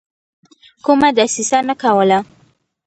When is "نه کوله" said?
1.67-2.19